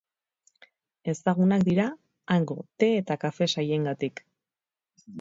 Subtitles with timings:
[1.13, 1.87] Ezagunak dira
[2.37, 4.29] hango te eta kafe sailengatik.